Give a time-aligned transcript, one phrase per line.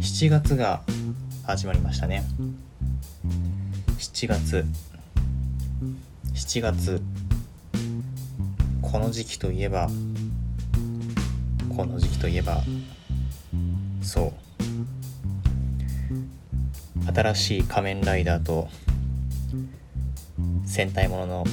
[0.00, 0.82] 7月が
[1.44, 2.24] 始まりましたね。
[3.98, 4.66] 7月。
[6.34, 7.02] 7月。
[8.82, 9.88] この時期といえば。
[11.74, 12.62] この時期といえば。
[14.02, 14.34] そ
[17.06, 17.12] う。
[17.14, 18.68] 新しい仮面ライダーと。
[20.66, 21.44] 戦隊ものの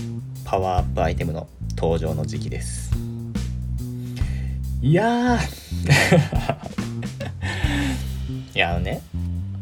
[0.43, 1.47] パワーアップアイテムの。
[1.77, 2.91] 登場の時期です。
[4.81, 6.69] いやー。
[8.69, 9.01] あのね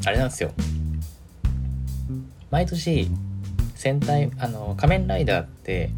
[0.06, 0.52] あれなんですよ。
[2.52, 3.10] 毎年
[3.76, 5.90] 戦隊あの仮面ライダーって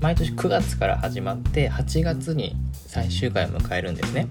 [0.00, 4.28] 毎年9月から始まって8月に最終回を迎えるんですね。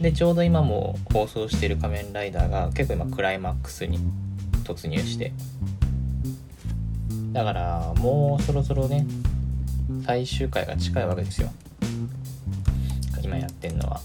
[0.00, 3.98] でちょうど今も放送してる仮面ライダーが結構今クライマックスに
[4.64, 5.32] 突入して。
[7.32, 9.06] だからもうそろそろね
[10.04, 11.52] 最終回が近いわけですよ。
[13.22, 14.00] 今やってんのは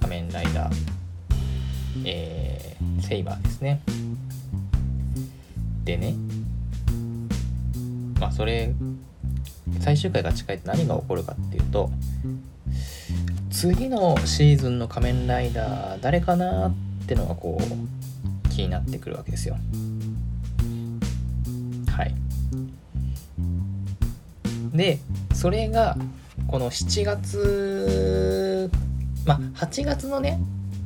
[0.00, 0.99] 仮面ライダー。
[2.04, 3.80] えー、セイバーですね。
[5.84, 6.14] でね
[8.20, 8.72] まあそれ
[9.80, 11.90] 最終回が近いって何が起こるかっていうと
[13.50, 19.56] 次のシーズンの仮面ライダー誰かなってのがこう気になってくるわけですよ。
[21.88, 22.14] はい。
[24.72, 24.98] で
[25.34, 25.96] それが
[26.46, 28.70] この7月
[29.26, 30.38] まあ8月のね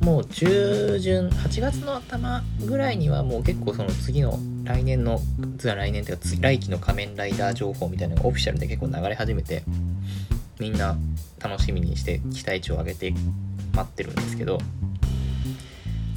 [0.05, 5.19] もう中旬8月の頭ぐらいにはもう結構その次の来年の
[5.57, 9.63] 実は来年っていうか来期の仮面ライダー情報みたいなのがオフィシャルで結構流れ始めて
[10.59, 10.95] みんな
[11.43, 13.15] 楽しみにして期待値を上げて
[13.73, 14.59] 待ってるんですけど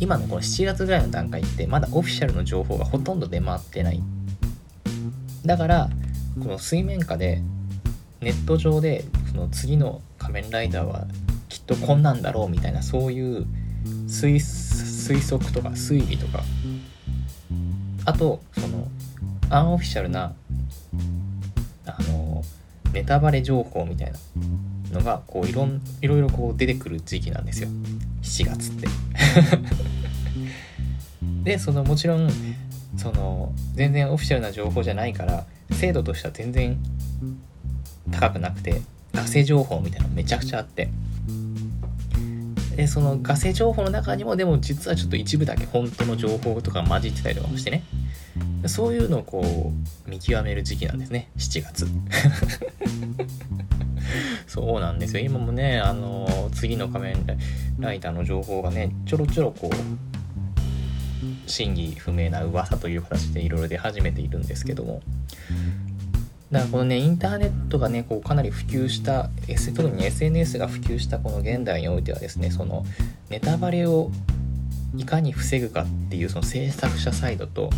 [0.00, 4.02] 今のこの7月ぐらいの段階ってまだオフィシャルの情報がほとんど出回ってない。
[5.46, 5.88] だから
[6.42, 7.40] この水面下で
[8.20, 11.06] ネット上でその次の仮面ライダーは
[11.48, 13.46] きっとこんなんだろうみたいなそういう
[14.06, 16.42] 推推測とか推理とか。
[18.04, 18.88] あとその
[19.50, 20.34] アンオフィシャルな
[21.84, 22.42] あの
[22.92, 24.18] ネタバレ情報みたいな
[24.98, 27.68] のがこういろんいろいろこう出てくる時期なんですよ。
[28.22, 28.88] 7月って。
[31.44, 32.30] でそのもちろん
[32.96, 36.78] その全然オフィシャルな情報じゃないから精度としては全然
[38.10, 38.80] 高くなくて
[39.12, 40.88] ガセ情報みたいなのめちゃくちゃあって。
[42.78, 47.82] でそのガセ情報の中にもでも実はちょっと一部だけ本当の情報とか混じってたりとかもしてね。
[48.66, 49.72] そういうのをこ
[50.06, 51.28] う見極める時期なんですね。
[51.38, 51.88] 7月。
[54.46, 55.24] そうなんですよ。
[55.24, 57.26] 今もねあの次の仮面
[57.80, 65.02] ライダーの情報がねちょろちょろこう真偽不明な噂という形でいろいろ出始めているんですけども
[66.50, 69.28] だからこのねインターネットがねこうかなり普及した、
[69.76, 72.84] 特に SNS が普及したこの現代においてはですねその
[73.28, 74.10] ネタバレを
[74.96, 77.70] いかに防ぐかっていうその制作者サイドと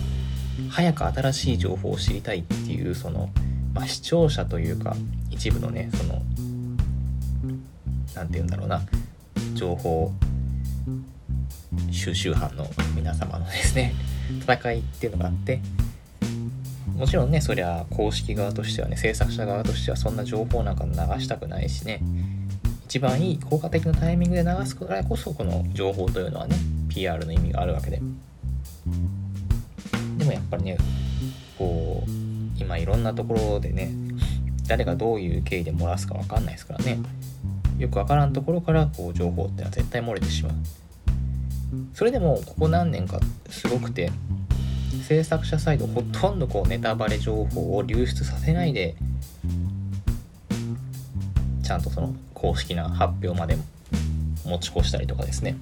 [0.68, 3.30] 早く新しい情報を知りたいっていうその、
[3.74, 4.94] まあ、視聴者というか
[5.30, 6.22] 一部のねその
[8.14, 8.82] 何て言うんだろうな
[9.54, 10.12] 情報
[11.90, 13.94] 収集班の皆様のですね
[14.42, 15.60] 戦いっていうのがあって
[17.00, 22.02] もちろんねそりゃ公式側としてはね制作者側としてはそんな情報なんか流したくないしね。
[22.84, 26.56] 一番いい効果的なタイミングで流すからこそこの情報というのはね
[26.90, 28.02] PR の意味があるわけで。
[30.18, 30.76] でもやっぱりね
[31.56, 32.10] こう
[32.60, 33.92] 今いろんなところでね
[34.66, 36.98] 誰がどういう経緯で漏らすか分かんないですからね。
[37.78, 40.52] よく分からんところからこう情報ってのは絶対漏れてしまう。
[41.94, 44.10] それでもここ何年かすごくて
[45.08, 48.94] 制作者サイドほとんどこうネタバレ情報を流出させないで
[51.62, 53.56] ちゃんとその公式な発表まで
[54.44, 55.56] 持ち越したりとかですね。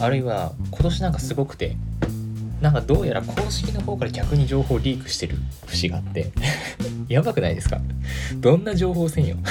[0.00, 1.76] あるいは今年なんかすごくて
[2.60, 6.30] なんかどうやら公式の方から逆に情報をリークしてる節があって
[7.08, 7.80] やばくないですか？
[8.36, 9.36] どんな情報せんよ？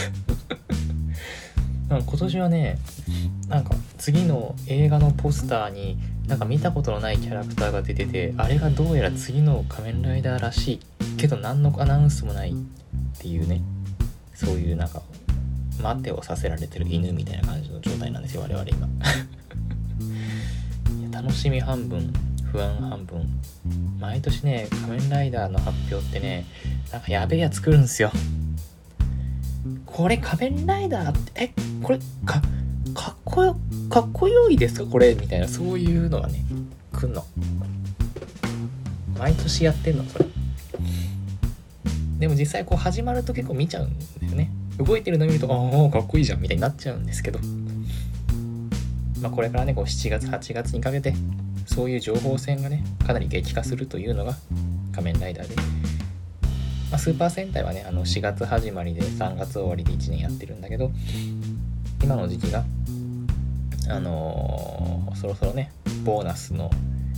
[1.90, 2.78] 今年はね
[3.48, 10.80] なんか次の映画のポスターになんか見たことのないキャラクターが出ててあれがどうやら次の仮面ライダーらしい
[11.18, 12.54] けど何のアナウンスもないっ
[13.20, 13.62] ていうね。
[14.34, 15.02] そういうなんか
[15.82, 18.88] 待てをさせられてる犬みたいな感じの状態なんですよ我々今。
[21.12, 22.14] 楽しみ半分
[22.52, 23.28] 不安半分。
[24.00, 26.46] 毎年ね仮面ライダーの発表ってね
[26.92, 28.12] なんかやべえやつ来るんですよ。
[29.86, 32.42] これ仮面ライダーってえこれか
[32.98, 33.56] かっこよ
[33.92, 34.90] かっこよいですか？
[34.90, 35.48] これみたいな。
[35.48, 36.44] そういうのがね
[36.92, 37.24] 来んの。
[39.20, 40.26] 毎年やってんのそれ。
[42.18, 44.50] でも実際こう始まると結構見ちゃうんだよね。
[44.80, 47.40] 動いてるの見るとああかっこいいじゃんみたいになっちゃうんですけど。
[49.22, 51.14] まあ、これからねこう7月8月にかけて
[51.66, 54.36] そういう情報戦がねかなり激化するというのが
[54.92, 55.64] 仮面ライダーで、ま
[56.94, 60.92] あ、スーパー戦隊はねあの4月始まりで3月終わりで1年やってるんだけど
[62.04, 62.64] 今の時期が
[63.90, 65.72] あのー、そろそろね
[66.04, 66.70] ボーナスの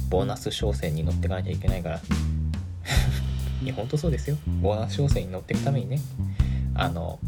[0.09, 2.01] ボーナス商戦に乗っていかなきゃいけないから。
[3.61, 4.37] いやほんとそうですよ。
[4.61, 5.99] ボーナス商戦に乗っていくためにね
[6.73, 7.19] あの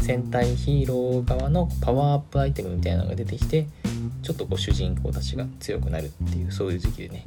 [0.00, 3.66] 戦隊ヒーロー側のパワーアップアイテムみたいなのが出てきて
[4.22, 7.24] ちょっとこう主人公たちが強くなるっていうそういう時期でね。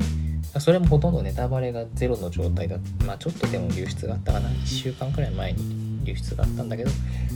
[0.59, 2.77] それもほとんどネタバレがゼロの状態だ。
[3.05, 4.49] まあちょっとでも流出があったかな。
[4.49, 5.86] 1週間くらい前に。
[6.07, 6.89] 流出があったんだけど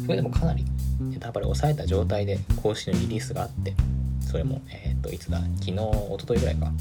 [0.06, 0.66] それでもかなり
[1.00, 3.76] ネタバレ抑えた状態で公式のリリースがあって
[4.22, 6.72] それもえっ、ー、といつだ昨日一昨日ぐらいか。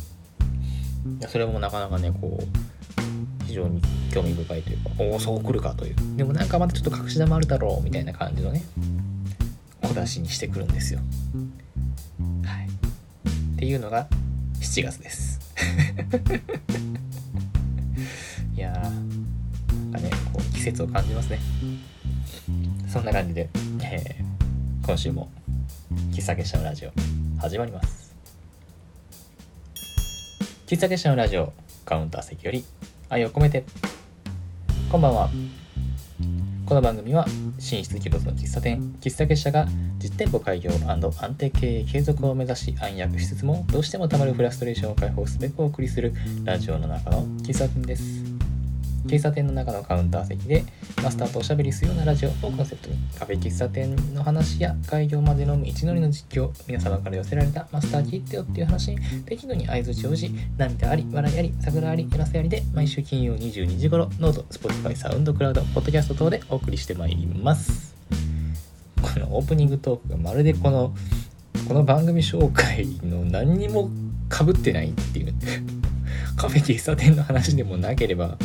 [1.29, 2.45] それもなかなかねこう
[3.47, 3.81] 非常に
[4.13, 5.97] 興味深いというかおおそう来るかという。
[6.17, 8.63] でもなんかまたちょっと隠し玉あるだろうみたいな感じのね
[9.83, 11.01] 小出しにしてくるんですよ。
[12.45, 12.69] はい。
[12.69, 12.71] っ
[13.59, 14.09] ていうのが
[14.61, 15.41] 7月です。
[18.55, 19.10] いやー
[19.91, 21.39] かねこう季節を感じますね。
[22.89, 23.49] そんな感じで、
[23.83, 25.31] えー、今週も
[26.13, 26.93] 喫茶結社のラジオ
[27.41, 28.15] 始まります。
[30.67, 31.53] 喫茶結社のラジオ
[31.85, 32.65] カウンター席より
[33.09, 33.65] 愛を込めて。
[34.91, 35.31] こんばんは。
[36.67, 37.27] この番組は
[37.59, 39.67] 進出鬼没の喫茶店喫茶結社が
[39.99, 46.13] 実店舗開業安定経営継続を目指し暗躍しつつもどうしてもたまるフラストレーションを解放すべくお送りする
[46.45, 48.30] ラジオの中の喫茶店です。
[49.07, 50.65] 喫茶店の中のカウンター席で
[51.03, 67.95] マスターとおしゃべりするようなラジオをコンセプトにカフェ喫茶店の話や開業までの道のりの実況皆様から寄せられたマスター聞いてよっていう話に適度に相槌をし涙あり笑いあり桜ありやらせありで毎週金曜22時頃ノート Spotify サウンドクラウドポッドキャスト等でお送りしてまいります。
[69.03, 70.95] このオープニングトークがまるでこの
[71.67, 73.91] この番組紹介の何にも
[74.29, 75.35] かぶってないっていう。
[76.37, 78.39] カフェ喫茶店の話でもなければ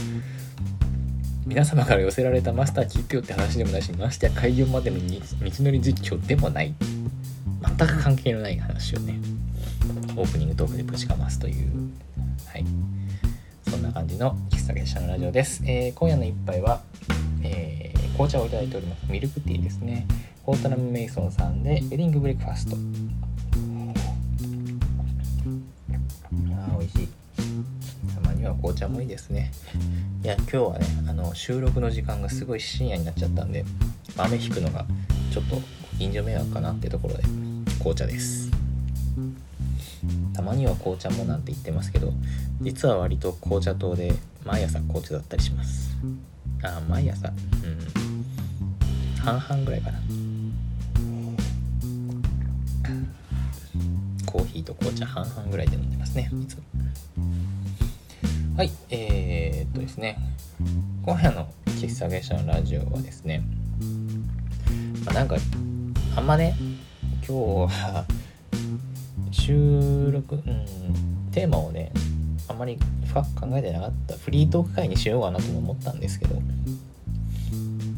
[1.45, 5.03] 皆様から寄せられたマスター聞いてよって話でもないしましてや開業までの道
[5.39, 6.73] のり実況でもない。
[7.77, 9.19] 全く関係のない話をね
[10.15, 11.91] オープニングトークでぶちかますという。
[12.47, 12.65] はい。
[13.69, 16.81] そんな感じの喫茶結社のラジオです、えー、今夜の一杯は、
[17.43, 19.05] えー、紅茶をいただいております。
[19.11, 20.07] ミルクティーですね。
[20.43, 22.75] ホートナム・メイソンさんでウェディングブレックファースト。
[26.55, 27.24] あ美味しい。
[28.55, 29.51] 紅茶もいいですね。
[30.23, 33.63] いや今日はねあの収録の時間がすごい深夜になっちゃったんで
[34.17, 34.85] 雨引くのが
[35.31, 35.61] ちょっと
[35.97, 37.23] 近所迷惑かなってところで
[37.79, 38.49] 紅茶です。
[40.33, 42.13] たまには紅茶もなんて言ってますけど
[42.61, 44.13] 実は割と紅茶糖で
[44.43, 45.95] 毎朝紅茶だったりします。
[46.63, 47.29] あ毎朝？
[47.29, 47.35] うん。
[49.19, 49.99] 半々ぐらいかな。
[54.25, 56.63] コーヒーと紅茶半々ぐらいで飲んでますねいつも
[58.57, 60.17] はい、えー、っとですね、
[61.03, 63.43] 今夜の喫茶月謝のラジオはですね、
[65.03, 65.35] まあ、なんか、
[66.15, 66.55] あんまね、
[67.27, 68.05] 今日は、
[69.29, 70.65] 収録、うん、
[71.33, 71.91] テーマをね、
[72.47, 76.41] あんまり深く考えてなかった、フリートーク会にしようかなとも思ったんですけど、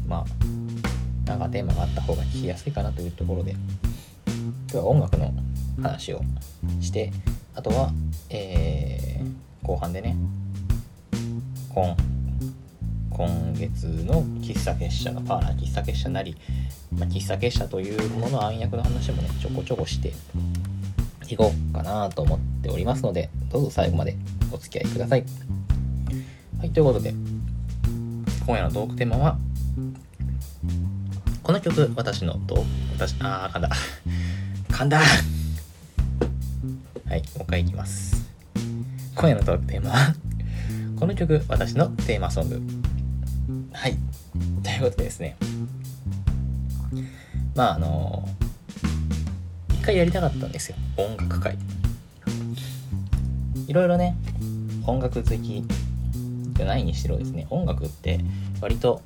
[0.08, 5.32] まあ、なんかテーマがあった方が聞きやすいかなというところで、今日は音楽の
[5.80, 6.20] 話を
[6.80, 7.12] して、
[7.54, 7.92] あとは、
[8.28, 10.16] えー、後半でね、
[11.78, 11.96] 今
[13.10, 16.36] 今月の喫茶結社がパーラー喫茶結社なり、
[16.98, 20.12] まあ、喫茶結社というもの暗躍の話もねちょこちょこして
[21.28, 24.16] いこうかなと思っておりますのでどうぞ最後まで
[24.50, 25.24] お付き合いください。
[26.58, 27.14] はいということで
[28.44, 29.38] 今夜のトークテーマは
[31.44, 33.70] この曲私のと私あー噛んだ。
[34.68, 34.98] 噛んだ。
[34.98, 35.04] は
[37.16, 38.26] いもう一回いきます。
[39.14, 40.14] 今夜のトークテーマは
[40.98, 42.60] この曲、私のテーマソング。
[43.72, 43.96] はい。
[44.64, 45.36] ということでですね。
[47.54, 48.28] まあ、あの
[49.70, 50.76] 一回やりたかったんですよ。
[50.96, 51.56] 音楽会。
[53.68, 54.16] いろいろね、
[54.86, 58.18] 音楽好きじゃないにしろですね、音楽って
[58.60, 59.00] 割と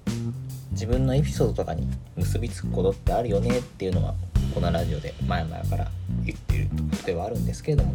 [0.71, 4.15] 自分のエピソードとかに結びつくことってあるよねっていうのは、
[4.55, 5.91] このラジオで前々から
[6.25, 7.93] 言ってるところではあるんですけれども、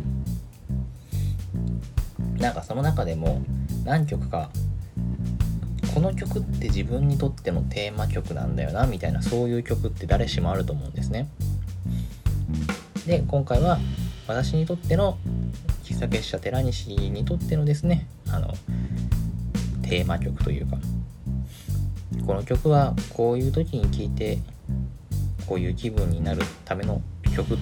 [2.37, 3.41] なんかその中でも
[3.87, 4.49] 何曲か
[5.93, 11.29] この曲って自分にとってのテーマ曲なんだよなみたいなそういう曲って誰しもあると思うんですね。
[13.07, 13.79] で今回は
[14.27, 15.17] 私にとっての
[15.85, 18.53] 喫茶結社寺西にとってのですねあの
[19.83, 20.77] テーマ曲というか
[22.25, 24.39] この曲はこういう時に聴いて
[25.47, 27.01] こういう気分になるための
[27.33, 27.57] 曲っ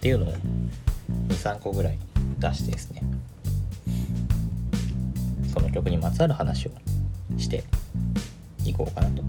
[0.00, 0.34] ていうのを
[1.28, 1.98] 23個ぐらい
[2.38, 3.02] 出してですね。
[5.74, 6.70] 曲にまつわる話を
[7.36, 7.64] して
[8.64, 9.22] いこうかなと。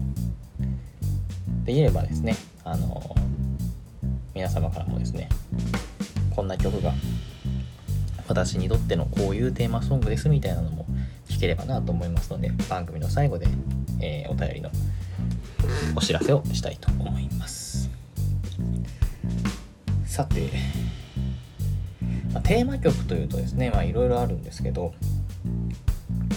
[1.64, 3.14] で言えばですねあの
[4.32, 5.28] 皆様からもですね
[6.34, 6.92] こんな曲が
[8.28, 10.86] 私にとってのこういうテーマソングですみたいなのも
[11.28, 13.46] 聞ければなと思いますので番組の最後で、
[14.00, 14.70] えー、お便りの
[15.96, 17.90] お知らせをしたいと思います
[20.06, 20.50] さて、
[22.32, 24.94] まあ、テーマ曲というとですねまあいろいろあるんですけど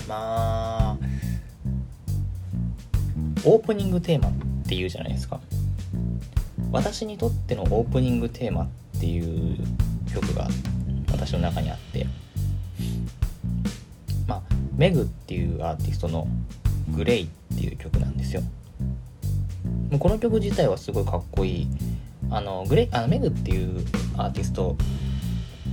[0.10, 0.98] まあ
[3.46, 4.32] オープニングテーマっ
[4.68, 5.40] ていうじゃないですか。
[6.72, 8.68] 私にとってのオープニングテーマっ
[9.00, 9.58] ていう
[10.12, 10.48] 曲が
[11.12, 12.08] 私の中にあって。
[14.28, 14.42] まあ
[14.76, 16.28] メグっていうアーティストの
[16.96, 17.24] 「グレイ」
[17.54, 18.42] っていう曲なんですよ。
[20.00, 21.68] この曲自体はすごいかっこいい。
[22.32, 23.86] あのグレイあのメグっていう
[24.18, 24.76] アーティスト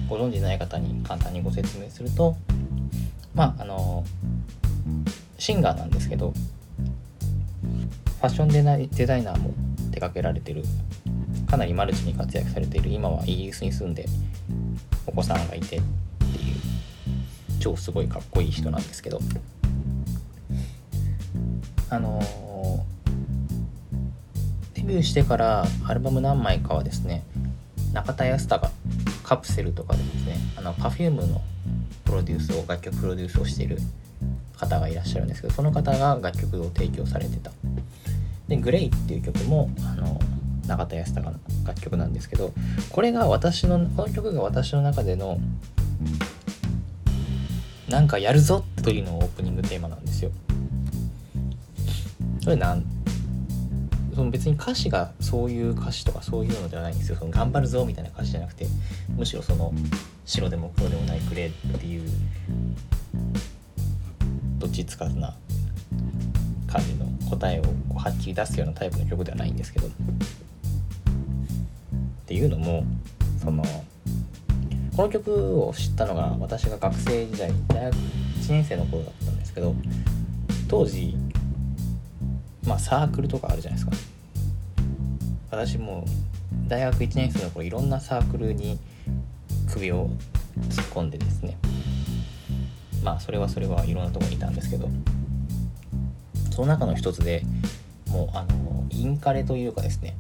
[0.08, 2.36] ご存じない方に簡単にご説明すると
[3.36, 4.04] まああの
[5.38, 9.54] シンガーなんですけどファッションデザイナーも
[9.90, 10.64] 手掛けられてる
[11.48, 14.06] かなりマルチに活躍されている今はイギリスに住んで
[15.06, 15.82] お子さんがいてっていう
[17.60, 19.20] 超すごいかっこいい人なんですけど。
[21.88, 22.20] あの
[24.74, 27.22] デビューしてからアルバム何枚かはですね
[27.92, 28.72] 中田康隆
[29.22, 31.40] カプセルとかでですねあの Perfume の
[32.04, 33.78] プロデュースを楽曲プロデュースをしている
[34.56, 37.50] 方がいらっしゃるんですけどその方が楽曲を提供されてた
[38.48, 40.20] で「グレイっていう曲もあの
[40.66, 42.52] 永田康隆の楽曲なんですけど
[42.90, 45.38] これが私のこの曲が私の中での
[47.88, 50.32] なんかやるぞって時のをオープニングテーマなんですよ。
[52.42, 52.84] それなん
[54.14, 57.16] その別に歌詞がそういう歌詞とかそういうのではないんですよ。
[57.16, 58.66] その頑張るぞみたいな歌詞じゃなくて
[59.16, 59.72] むしろその
[60.26, 62.10] 白でも黒でもないグレーっていう
[64.58, 65.34] どっちつかずな
[66.66, 69.86] 感じの答えをこうはっきり出すようなタイプの曲ではないんですけど。
[69.86, 69.90] っ
[72.28, 72.84] ていうのも
[73.40, 73.62] その
[74.96, 77.98] この曲を知ったのが私が学生時代大学1
[78.48, 79.76] 年生の頃だったんですけど
[80.66, 81.14] 当時
[82.66, 83.96] まあサークルとかあるじゃないですか。
[85.52, 86.04] 私も
[86.66, 88.80] 大学1年生の頃いろんなサークルに
[89.66, 90.10] 首を
[90.68, 91.58] 突っ込んでですね。
[93.02, 94.88] まあそれはそれはいろんなとこにいたんですけど。
[96.56, 97.42] その中の一つで
[98.08, 100.16] もうあのインカレというかですね。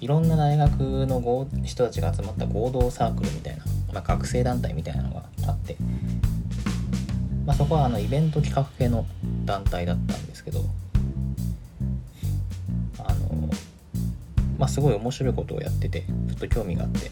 [0.00, 5.76] いろんな大学の人たちが集まった合同サークルみたいな、まあ、学生団体みたいなのがあって、
[7.46, 9.06] まあ、そこはあのイベント企画系の
[9.44, 10.64] 団体だったんですけど。
[12.98, 13.50] あの
[14.58, 17.10] まあすごい面白いことをやっててちょっと興味があって。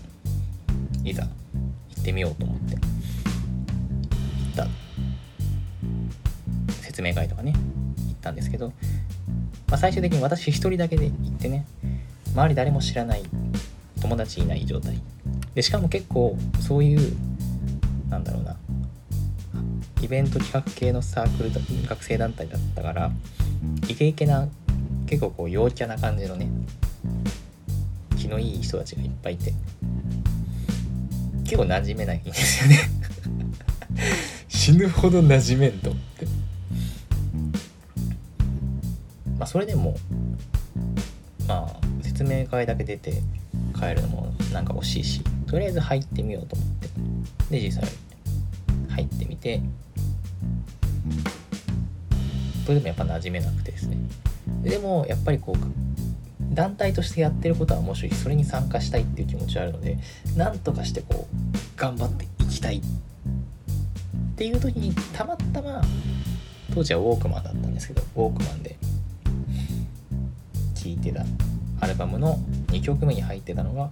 [1.04, 1.28] いざ行
[2.00, 2.74] ってみようと思って。
[2.74, 4.66] 行った。
[6.82, 8.72] 説明会とかね行ったんですけど、
[9.68, 11.66] まあ、最終的に私一人だけで行ってね
[12.32, 13.22] 周り誰も知らない
[14.00, 15.00] 友達いない状態。
[15.54, 17.16] でしかも結構そういう
[18.08, 18.56] なんだろうな
[20.00, 21.50] イベント企画系のサークル
[21.88, 23.10] 学生団体だったから
[23.88, 24.48] イケイケな
[25.06, 26.48] 結構こう陽キャな感じのね
[28.16, 29.52] 気のいい人たちがいっぱいいて。
[31.48, 32.78] 結構馴染めないんですよね。
[34.48, 36.26] 死ぬほど馴染めんと思って。
[39.38, 39.96] まあ、それでも
[41.46, 43.22] まあ説明会だけ出て
[43.74, 46.88] 帰るのもなんか惜しいしとりあえず入ってみようと思って。
[47.50, 47.90] で実際
[48.90, 49.62] 入ってみて。
[52.66, 53.96] それでもやっぱ馴染めなくてですね。
[54.62, 55.58] でもやっぱりこう
[56.52, 59.98] 団体としてやってることは面白いしそれに参加したいっていう気持ちはあるので
[60.36, 62.80] なんとかしてこう頑張っていきたいっ
[64.36, 65.82] ていう時にたまたま
[66.74, 68.76] 当時はウォークマンだったんですけどウォークマンで
[70.74, 71.24] 聴いてた
[71.80, 72.38] アルバムの
[72.68, 73.90] 2曲目に入ってたのが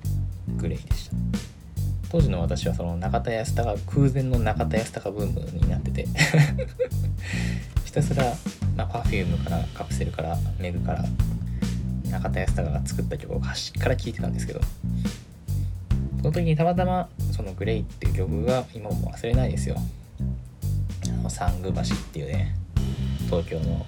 [0.56, 1.16] グレイでした。
[2.10, 6.06] 当時の私はその中田康隆空前の中田康隆ブームになってて
[7.84, 8.24] ひたすら、
[8.76, 11.04] まあ、Perfume からカプセルからメグから
[12.10, 14.60] 中田康隆が作った曲を端から聴いてたんですけど
[16.18, 19.76] その時にたまたまその「グレイっていう曲が今も忘れないですよ。
[21.08, 22.56] あのサング橋っていうね
[23.26, 23.86] 東京の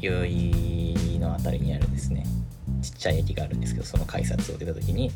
[0.00, 2.24] 由比の辺りにあるですね
[2.82, 5.10] ちっちゃい駅があるんですけどその改札を出た時に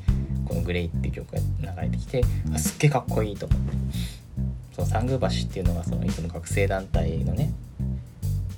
[0.47, 1.41] この「グレイ」っていう曲が
[1.83, 4.23] 流れてきてあすっげえかっこいいと思って。
[4.75, 7.53] その三宮橋っていうのがそのいつも学生団体のね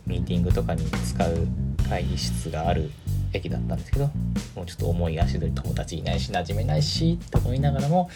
[0.07, 1.47] ミーティングとかに使う
[1.89, 2.91] 会議室がある
[3.35, 4.11] 駅だったんですけど
[4.55, 8.09] もうちょっと重い足取り友達いないし馴染めないしと思いながらも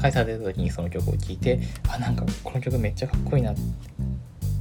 [0.00, 3.54] 開催出た時にその曲を聴いてあなんかこの曲めっちゃかっこいいな。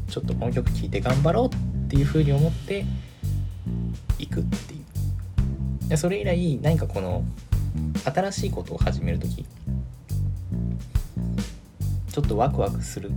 [0.10, 2.84] ちょっとこの曲聴いて頑張ろうっていう風に思って
[4.18, 4.78] 行くってい
[5.86, 5.90] う。
[5.90, 7.24] でそれ以来何かこの
[8.04, 9.46] 新しいことを始める時
[12.12, 13.12] ちょっとワクワクする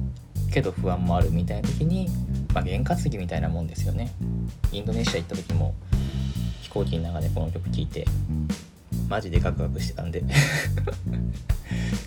[0.53, 2.09] けど不安もあるみたいな時に、
[2.53, 4.13] まあ、験担ぎみたいなもんですよね。
[4.71, 5.75] インドネシア行った時も
[6.73, 8.07] 行機の中でこの曲聴いて
[9.09, 10.23] マジでガクガクしてたんで。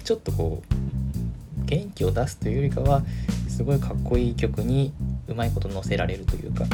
[0.03, 3.03] ちょっとこう元気を出すというよりかは
[3.49, 4.93] すごいかっこいい曲に
[5.27, 6.65] うまいこと乗せられるというか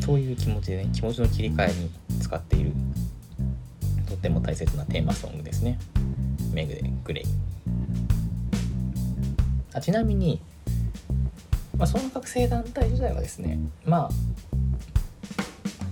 [0.00, 2.72] そういう気持ちでね気持ちの切り替えに使っている
[4.06, 5.78] とっても大切なテーマソングですね。
[6.52, 7.24] メグでグレイ
[9.74, 10.40] あちなみに、
[11.76, 14.10] まあ、その学生団体時代はですねまあ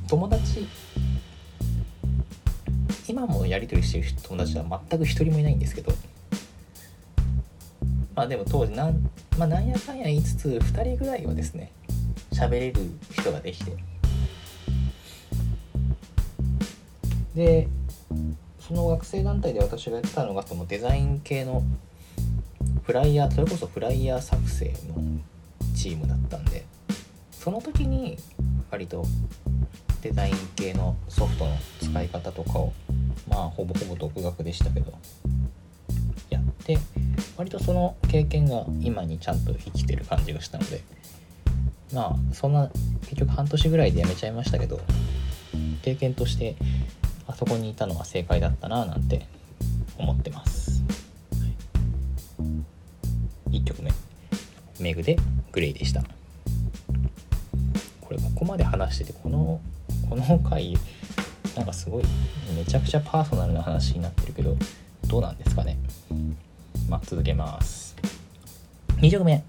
[0.09, 0.67] 友達
[3.09, 5.93] 今もやり取りしてる友達は全く一人もいないんですけど
[8.15, 11.73] まあでも当時なん,、まあ、なんやかんや言いつつ2人ぐらいはですね
[12.33, 12.81] 喋れる
[13.13, 13.73] 人ができて。
[17.35, 17.69] で
[18.59, 21.63] その学生団体で私がやってたのがそのデザイン系の
[22.83, 25.03] フライヤーそれこそフライヤー作成の
[25.77, 26.65] チームだったんで
[27.47, 28.19] その時に
[28.73, 29.05] 割と
[30.03, 32.73] デザイン系のソフトの使い方とかを
[33.29, 34.93] まあほぼほぼ独学でしたけど
[36.29, 36.77] やって
[37.37, 40.83] 割とその経験が今にちゃんと生きてる感じがしたので
[41.95, 42.69] まあそんな
[43.03, 44.81] 結局半年ぐらいで辞めちゃいましたけど
[45.83, 46.57] 経験として
[47.29, 49.25] あそこにいたのは正解だったななんて
[49.97, 50.83] 思ってます、
[53.51, 53.93] 1曲目。
[54.81, 55.17] メグで
[55.53, 56.16] グレイでした。
[58.19, 59.61] こここまで話しててこの
[60.09, 60.77] この回
[61.57, 62.05] なんかすごい
[62.55, 64.57] めちゃくちゃパーソナルな話になってるけど
[65.07, 65.79] どうなんですかね。
[66.89, 67.97] まあ続けます。
[68.99, 69.43] 2曲目。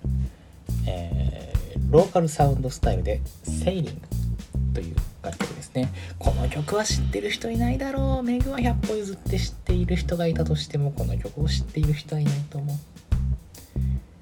[0.85, 4.01] えー、ローカルサウンドスタイルで「セイリン
[4.73, 5.91] グ」という楽曲ですね。
[6.19, 8.23] この曲は知ってる人いないだろう。
[8.23, 12.75] メグは100歩譲って知っている人がいたとしてもこの曲を知っている人はいないと思う。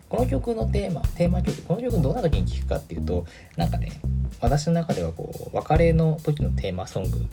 [0.09, 3.25] この曲のテーマテーマ曲この曲どんな時に聴くかっていうと
[3.57, 3.99] なんかね
[4.39, 7.25] 私の中ではこう別れの時のテーマソング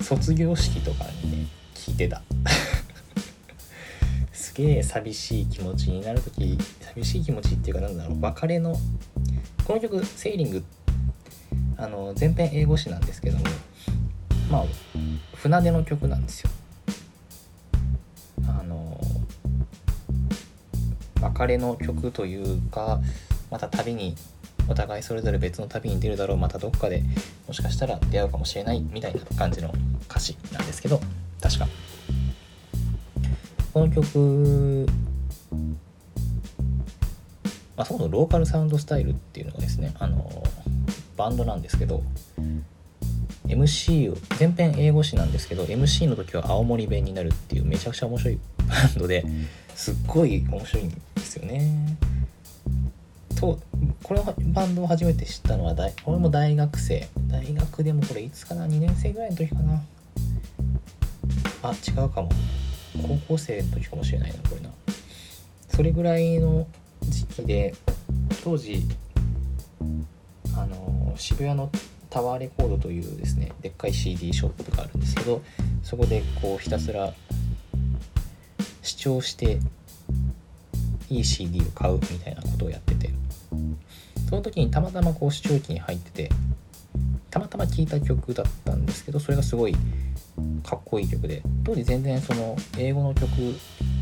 [0.00, 2.22] 卒業式とかにね聴いてた。
[4.32, 8.74] すげえ寂しい気持ちになる時寂しい気持ちっていうかなんだろう別れの
[9.64, 10.64] この曲「セーリング」
[11.76, 13.44] あの全編英語詞なんですけども
[14.50, 14.64] まあ
[15.34, 16.50] 船出の曲なんですよ。
[21.28, 23.00] 別れの曲というか
[23.50, 24.16] また旅に
[24.68, 27.02] お互いそれぞれ別の旅に出るだろうまたどっかで
[27.46, 29.72] もしかしたら出会うかもしれないみたいな感じの
[30.08, 31.00] 歌詞なんですけど
[31.40, 31.68] 確か。
[33.72, 34.86] この曲
[37.76, 40.42] まあ、そもそもローカルサウンドスタイルっていうのがですねあの
[41.18, 42.02] バンドなんですけど
[43.48, 49.24] MC を全編英語詞なんですけど MC の時は青森弁になるっていうめちゃくちゃ面白いバンドで
[49.74, 51.96] すっごい面白いんですよね。
[53.36, 53.60] と
[54.02, 57.06] このバンドを初めて知ったのは大俺も大学生。
[57.28, 59.82] 大学でもこれいつかな？2年生ぐらいの時かな。
[61.62, 62.30] あ違うかも。
[63.02, 64.70] 高校生の時かもしれないなこれな。
[65.68, 66.66] それぐらいの
[67.02, 67.74] 時期で
[68.42, 68.82] 当時
[70.56, 71.70] あの渋谷の
[72.10, 75.42] タワーレコードというですねでっかい CD ショップがあるんですけど
[75.82, 77.12] そこでこうひたすら
[78.82, 79.58] 視聴して
[81.08, 83.10] いい CD を買うみたいなことをやってて
[84.28, 86.30] その時にたまたまこう視聴器に入ってて
[87.30, 89.76] たまたま聴いた曲だったんですけどそれがすごい
[90.64, 93.30] かっこいい曲で当時全然その英語の曲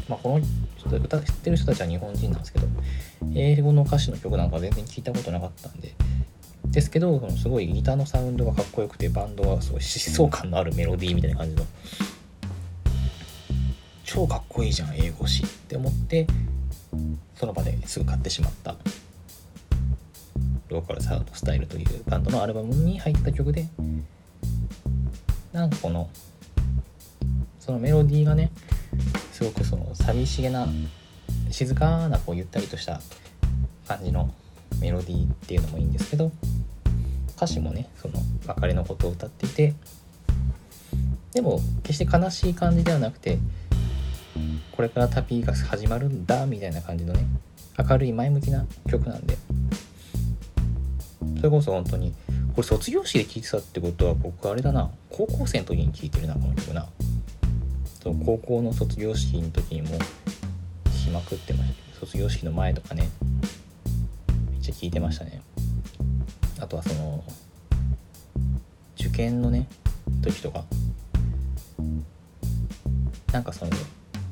[0.09, 2.67] まあこの歌知ってる人たちは日本人なんですけど
[3.35, 5.95] 英語の歌詞の曲なんか全然聞いたことなかったんで
[6.75, 11.65] ですけどそのすごいギターのサウンドがかっこよくてバンドはすごい疾走感のあるメロディーみたいな感じの。
[14.05, 16.27] 超かっこいいじゃん英語詞って思って
[17.35, 18.77] その場ですぐ買ってしまった。
[20.69, 23.67] ローカルサウンドスタイルというバンドのアルバムに入った曲で
[25.53, 26.09] なんかこの
[27.61, 28.51] そのメロディーがね
[29.33, 30.67] すごくその寂しげな
[31.51, 33.01] 静かなこうゆったりとした
[33.87, 34.35] 感じの
[34.81, 36.33] メロディーっていうのもいいんですけど
[37.37, 38.15] 歌詞もねその
[38.47, 39.75] 別れのことを歌っていて
[41.33, 43.39] でも決して悲しい感じではなくて
[44.73, 47.27] これから旅が始まるんだみたいな感じのね
[47.79, 49.37] 明るい前向きな曲なんで
[51.37, 52.15] それこそ本当に
[52.55, 56.87] これ卒業式で聴いてたってことは僕あれだな高校生の時に聴いてるなこの曲な。
[58.05, 59.99] そう高校の卒業式の時にも聴
[61.07, 63.09] きまくってました卒業式の前とかね
[64.65, 65.43] ちゃ聴いてましたね。
[66.59, 67.23] あとはその
[68.99, 69.69] 受験のね
[70.23, 70.65] 時とか。
[73.33, 73.73] なんかその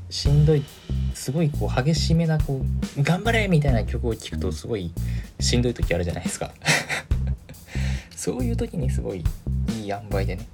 [0.09, 0.65] しんどい
[1.13, 2.63] すごいこう激しめなこ
[2.97, 4.93] う頑張れみたいな曲を聴くとすごい
[5.41, 6.53] しんどい時あるじゃないですか。
[8.17, 9.25] そういう時にすごい
[9.81, 10.47] いい塩梅でね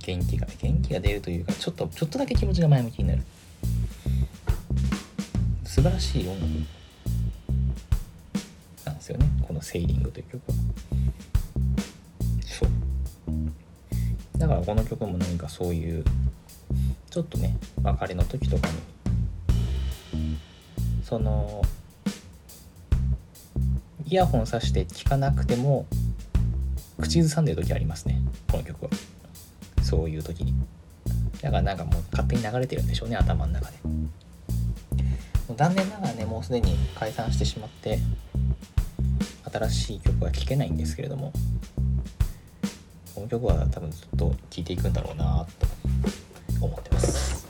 [0.00, 3.22] 元気が元気が出るというかちょっとちょっとだけ気持ちが前向きになる。
[5.64, 6.79] 素晴らしい音楽。
[9.50, 10.52] この「セーリング」という曲。
[10.52, 10.56] は
[12.46, 12.68] そう。
[14.38, 16.04] だからこの曲も何かそういう
[17.10, 18.68] ちょっとね別れの時とか
[20.12, 20.38] に
[21.02, 21.62] その
[24.06, 25.86] イヤホンさして聴かなくても
[27.00, 28.90] 口ずさんでる時ありますねこの曲は。
[29.82, 30.54] そういう時に。
[31.42, 33.78] だからなんかもう勝手に流れてるんでしょうね頭の中で。
[35.56, 37.98] 残念ながらねもうすでに解散してしまって
[39.52, 41.32] 新しい曲は聴けないんですけれども
[43.14, 45.66] この曲は多分ずっと聴いていくんだろうなと
[46.64, 47.46] 思ってます。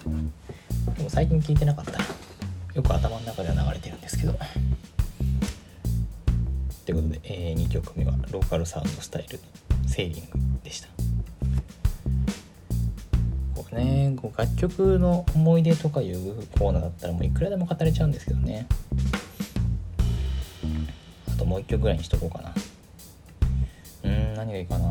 [0.97, 2.05] でも最近聴いてなかったら
[2.75, 4.35] よく頭の中では流れてるんですけど。
[6.87, 9.39] ということで、えー、2曲目はローカルサウンドスタイル
[9.87, 10.89] セーリングでした。
[13.55, 18.67] こうねこう楽曲の思い出とかいうコーナーだったらもういくらでも語れちゃうんですけどね。
[21.41, 22.55] ともう1曲ぐらいにしとこうかな。
[24.05, 24.87] うーん何がいいかな。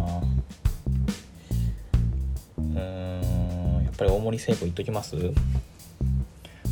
[2.58, 5.16] うーんやっぱり大森聖子言っときます？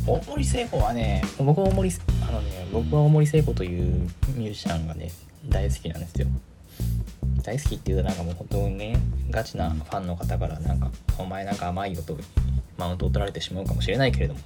[0.06, 1.90] 大森聖子はね僕は大森
[2.28, 3.92] あのね僕は大森聖子という
[4.36, 5.10] ミュージシャンがね
[5.48, 6.26] 大好きなんですよ。
[7.42, 8.98] 大好きっていうとなんかもう本当にね
[9.30, 12.16] ガチなファンの方からなんかお前なんか甘いよと
[12.76, 14.40] マウントを取られてしまうかもしれないけれども。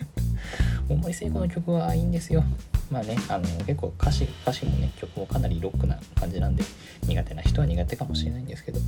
[0.88, 2.42] 大森聖子の曲はいいんですよ
[2.90, 6.64] まあねあの結構歌詞歌詞もね曲もかなりロックな感じなんで
[7.06, 8.80] 苦手な人は苦手かもしれないんですけど。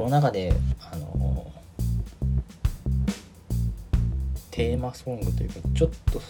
[0.00, 1.52] この中であの
[4.50, 6.22] テーマソングというかちょっと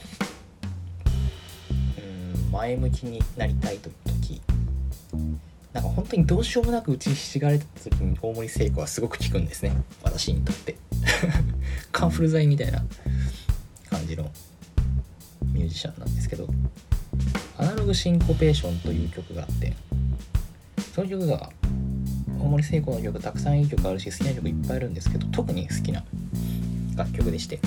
[1.98, 4.42] うん前向きになりたい時。
[5.72, 9.72] なんか本当にどうしようもなく打ちひしがれた時に大森聖子はすごく効くんですね。
[10.02, 10.76] 私にとって。
[11.92, 12.84] カンフル剤みたいな
[13.88, 14.28] 感じの。
[15.52, 16.48] ミュージシャンなんですけど
[17.58, 19.74] 「アナログシンコペーション」という曲があって
[20.94, 21.50] その曲が
[22.40, 26.04] 大森聖子の曲たくさんいい曲あるし好きな曲いっぱいあるんですけど特に好きな
[26.96, 27.60] 楽曲でして。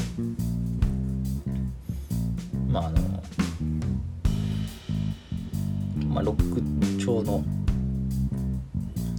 [2.74, 3.24] まああの
[6.08, 7.44] まあロック調の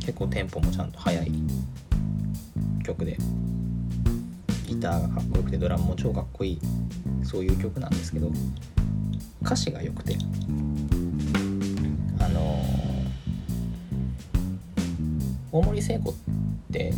[0.01, 1.33] 結構テンポもちゃんと速い
[2.85, 3.17] 曲で
[4.75, 6.61] ギターがかっこよくてドラムも超かっこいい
[7.23, 8.31] そういう曲なんですけど
[9.43, 10.17] 歌詞が良くて
[12.19, 12.61] あの
[15.53, 16.15] 大森聖子っ
[16.73, 16.93] て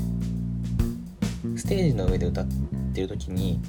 [1.56, 2.46] ステージの上で歌っ
[2.94, 3.60] てる時に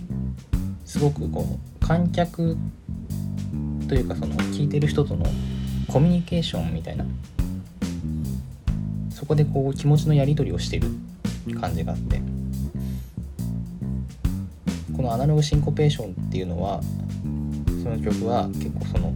[0.86, 1.46] すごくこ
[1.82, 2.58] う観客
[3.90, 5.26] というかその聴いてる人との
[5.88, 7.06] コミュニケーションみたいな
[9.10, 10.88] そこでこう気持ちのやり取りをしてる
[11.60, 12.22] 感じがあって
[14.98, 16.82] このアナログシンコペーションっていうのは
[17.84, 19.14] その曲は結構その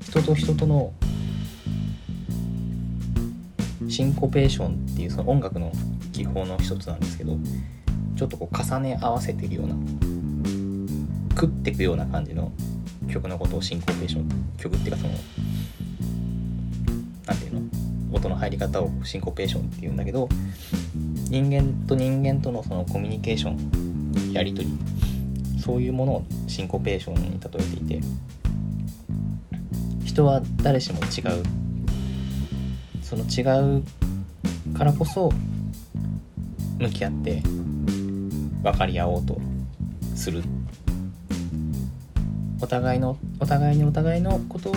[0.00, 0.92] 人と人との
[3.86, 5.70] シンコペーションっていうその音楽の
[6.12, 7.36] 技法の一つなんですけど
[8.16, 9.74] ちょっとこう重ね合わせてるような
[11.34, 12.50] 食っていくような感じの
[13.12, 15.12] 曲のことをシンコペーション曲っていうかその
[17.26, 17.60] 何ていうの
[18.12, 20.28] 音の入り方をシンコペーションっていうんだけど
[21.30, 28.06] 人間と人間とのそのコミュニケーションやり取りそういうものをシンコペーションに例えていて
[30.04, 31.42] 人は誰しも違う。
[33.10, 33.82] その違う
[34.76, 35.32] からこそ
[36.78, 37.42] 向き合って
[38.62, 39.40] 分かり合おうと
[40.14, 40.44] する。
[42.60, 44.74] お互いのお互いにお互いのことを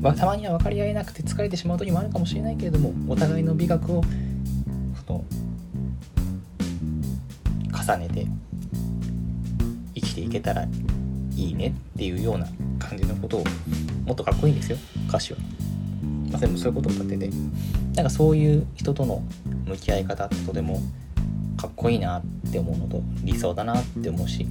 [0.00, 4.02] またまには分かり合えなくて疲れてしまう時もあるかもしれないけれどもお互いの美学を
[5.06, 5.24] その
[7.72, 8.26] 重ねて
[9.94, 10.66] 生きていけたら
[11.34, 12.46] いいねっていうような
[12.78, 13.44] 感じのことを
[14.06, 14.78] もっとかっこいいんですよ。
[15.08, 15.38] 歌詞は、
[16.30, 17.30] まあ、全部そういうことを歌ってて。
[17.94, 19.22] なんかそういう人との
[19.66, 20.80] 向き合い方ってとても
[21.56, 24.42] かっこいいなって思うのと理想だなって思うし。
[24.42, 24.48] 違う。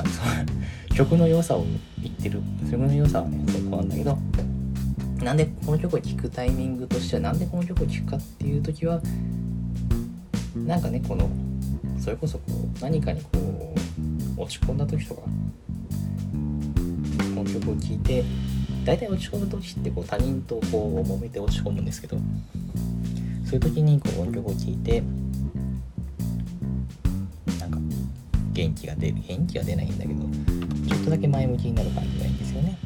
[0.00, 0.20] んです
[0.96, 1.66] 曲の良さを
[2.02, 2.40] 言ってる。
[2.70, 4.16] 曲の良さはねそこなんだけど
[5.22, 9.02] なんでこの曲を聴くタイミングとしてはなんでこの曲を聴くかっていう時は
[10.54, 11.28] なんかねこの
[12.00, 13.28] それこそこう何かにこ
[14.38, 15.28] う落ち込んだ時とかこ
[17.34, 18.24] の曲を聴いて
[18.86, 22.16] 大体落ち込む時ってこう他人とこう揉めて落ち込むんですけど
[23.44, 25.02] そういう時にこう曲を聴いて
[27.60, 27.78] なんか
[28.52, 29.16] 元気が出る。
[29.28, 30.45] 元気は出ないんだけど
[30.88, 32.78] ちょっとだけ前向きになる感じがいいんですよね。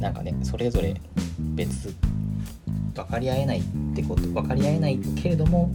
[0.00, 1.00] なんかねそれぞれ
[1.54, 1.94] 別
[2.94, 3.62] 分かり合えないっ
[3.94, 5.70] てこと分かり合えないけれども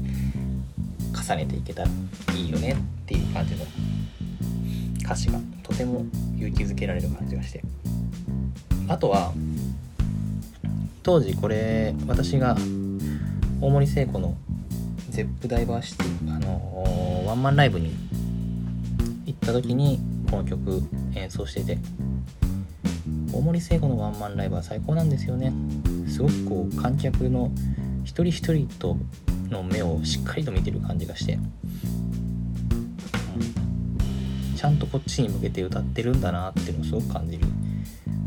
[1.13, 1.89] 重ねていけたら
[2.36, 3.65] いいよねっていう感じの
[5.04, 6.06] 歌詞がとても
[6.38, 7.63] 勇気づけられる感じがして
[8.88, 9.34] あとは
[11.02, 12.56] 当時これ私が
[13.62, 14.38] 大森聖子の
[15.10, 17.91] ゼップダイバーシティ、あの、ワンマンライブに
[19.26, 20.82] 行った時にこの曲
[21.15, 21.78] 演奏してて
[23.32, 25.54] 大森聖子のワンマンライブは最高なんですよね。
[26.08, 27.52] すごくこう観客の
[28.04, 28.98] 一人一人と
[29.50, 31.38] の目をしっかりと見てる感じがして、
[34.56, 37.45] ちゃんとこっちに向けて歌ってるんだなっていうのをすごく感じる。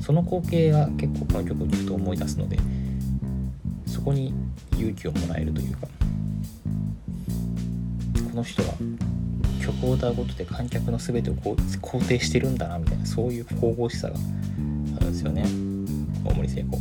[0.02, 2.58] その光景が結構この曲を聴くと思い出すので
[3.86, 4.34] そこに
[4.72, 5.86] 勇気をもらえるというか
[8.32, 8.72] この人は
[9.62, 14.14] 曲を歌うことで観客の全てを肯定してるんだなみたいなそういう神々しさが
[14.96, 15.44] あるんですよね。
[16.24, 16.78] 大森聖子。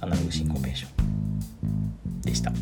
[0.00, 2.20] アナログシンコペーション。
[2.22, 2.52] でした。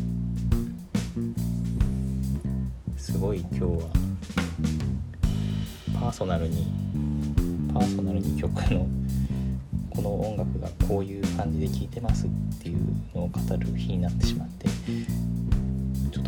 [2.97, 3.69] すごい今日は
[5.99, 6.65] パーソナルに
[7.75, 8.87] パーソナルに曲の
[9.91, 12.29] この音楽がこういう感じで聴いてますっ
[12.59, 12.77] ていう
[13.13, 14.67] のを語る日になってしまって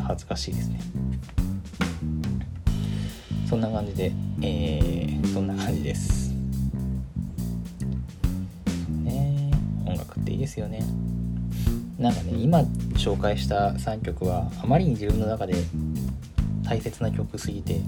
[0.09, 0.79] 恥ずかしいですね。
[3.47, 6.33] そんな感じでえー、そんな感じです。
[9.03, 9.51] ね
[9.85, 10.83] 音楽っていいですよね。
[11.99, 12.61] なんかね今
[12.95, 15.53] 紹介した3曲はあまりに自分の中で
[16.63, 17.79] 大切な曲すぎて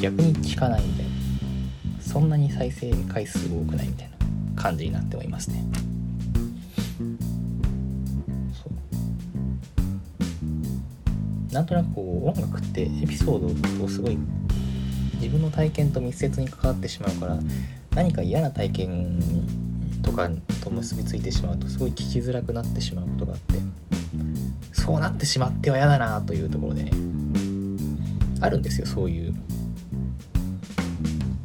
[0.00, 1.10] 逆に聴かないみたいな
[2.00, 4.10] そんなに再生回数多くないみたい
[4.56, 5.62] な感じになっておりますね。
[11.56, 14.18] なんとなくこう音楽ってエピソードをすごい
[15.14, 17.38] 自分の体験と密接に関わってしまうから
[17.94, 19.18] 何か嫌な体験
[20.02, 20.28] とか
[20.62, 23.54] と結びついてしまうとすごい聞きづらくなってしまうことがあって
[24.72, 26.90] そうなってしまっては嫌だなというところでね
[28.42, 29.34] あるんですよそういう。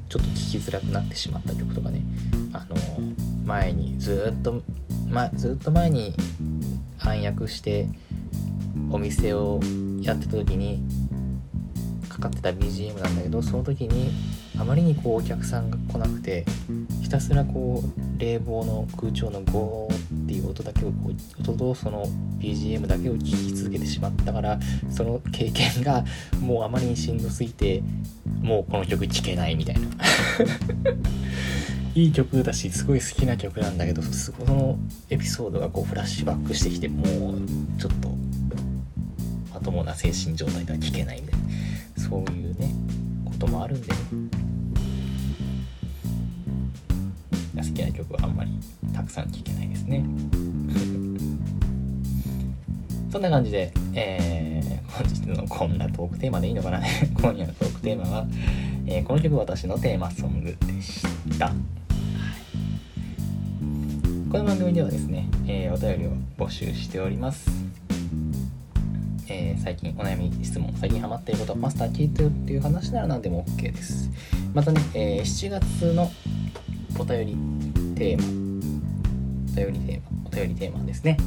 [0.10, 2.02] ちょっと聞きづらくなってしまった曲とかね。
[2.52, 2.76] あの
[3.46, 4.62] 前にずっと、
[5.10, 6.14] ま、ずっと前に
[7.00, 7.88] 暗躍して
[8.90, 9.60] お店を
[10.02, 10.84] やってた時に
[12.10, 14.12] かかってた BGM なんだけどその時に
[14.60, 16.46] あまりにこうお客さんが来なくて
[17.02, 22.06] ひたすらこう冷房の空調のゴーっていう音だけをこう音とその
[22.40, 26.04] BGM だけを聴き続けてしまったからその経験が
[26.42, 27.82] もうあまりにしんどすぎて
[28.42, 29.82] もうこの曲聴けないみたいな。
[31.94, 34.80] いい曲だしすごい好きな曲なんだけどその
[35.10, 37.36] エピソードがこうフラッシュバックしてきてもう
[37.78, 38.11] ちょっとま
[39.62, 41.48] ともな精神状態では聴けないみたいな
[41.98, 42.70] そういうね
[43.26, 43.96] こともあるんでね。
[47.72, 48.52] 好きな曲はあんまり
[48.94, 50.04] たくさん聴けないですね。
[53.12, 56.82] そんな感じで、えー、本日のこんなトークテーマでいいのかな。
[57.22, 58.26] 今夜のトークテーマは、
[58.86, 61.04] えー、この曲私のテーマソングでし
[61.38, 61.54] た。
[64.32, 67.61] この番組ではですね、えー、お便りを募集しております。
[69.32, 74.10] えー、最近お悩み質問、最近ハマっていること、マスター聞いてるっていう話なら何でも OK です。
[74.54, 76.12] またね、えー、7月の
[77.00, 77.38] お便り
[77.96, 78.26] テーマ、
[79.54, 81.18] お便りテーマ、お便りテーマですね。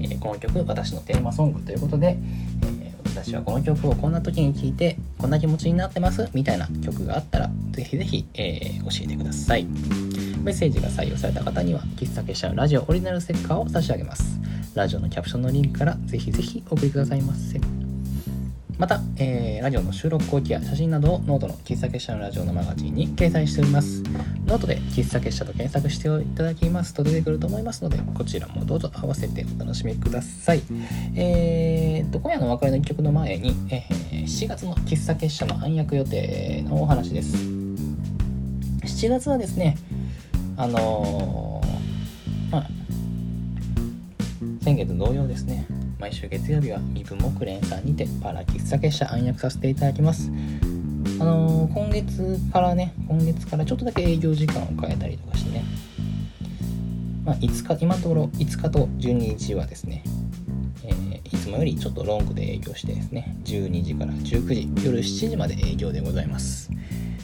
[0.00, 2.18] えー、この曲、私のテーマソングということで、
[2.80, 9.66] え私はこの曲をこんな時に聴いて、こんな気持ちになってますみたいな曲があったら、ぜひぜひ、え教えてください。
[10.42, 14.40] メッセージが採用された方には喫茶結社ラジオオリジナルステッカーを差し上げます
[14.74, 17.60] ラジオのキャプションのリンクからぜひぜひお送りくださいませ。
[18.78, 24.02] また、えー、ラジオの収録後記や写真などをノートの喫茶結社のラジオのマガジンに掲載しております。
[24.46, 30.62] ノートで喫茶結社と検索していただきますと出てくると思いますのでこちらもどうぞ合わせてお楽しみください。
[31.14, 37.36] えー、と今夜のお別れの1曲の前に、えー、7月の喫茶結社の暗躍予定のお話です。
[37.36, 39.76] 7月はですね
[40.56, 42.66] あのー、まあ、
[44.62, 45.66] 先月同様ですね、
[45.98, 50.30] 毎週月曜日は身分木蓮さんにてパラ喫茶結社暗躍させていただきます。
[51.18, 55.64] あのー、今月からね今月からちょっとだけ営業時間を変えたりとかしてね。
[57.24, 60.04] まあ、5日今のところ5日と12日はですね、
[60.84, 66.70] えー、いつもよりちょっとロングで営業してですね12時から19時夜7時まで営業でございます。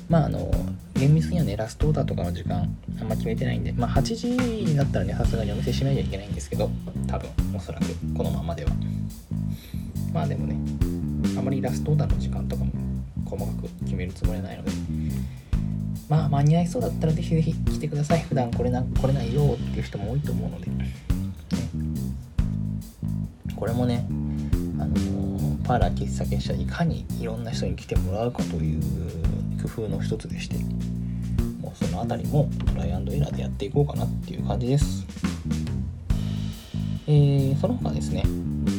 [0.09, 0.51] まああの
[0.95, 6.71] 厳密にはねラストオーダーとかの時間あんま決めてないんでまあ8時になったらねさすがにお店閉めなきゃいけないんですけど
[7.07, 8.71] 多分おそらくこのままでは。
[10.13, 10.57] まあでもね
[11.39, 12.73] あまりラストオーダーの時間とかも
[13.27, 14.71] 細かく決めるつもりはないので。
[16.09, 18.23] まあ間に合いそうだったらぜひぜひ来てください。
[18.23, 20.91] 普段これな来れないよっていう人も多いと思うので、ね、
[23.55, 24.07] これもね
[24.79, 28.83] あの、パーラー喫茶結社いかにいろんな人に来てもらうかという
[29.63, 30.57] 工夫の一つでして
[31.61, 35.07] もうその辺りもトライアンドエラーでやっていこうかなっていう感じです。
[37.07, 38.23] えー、その他ですね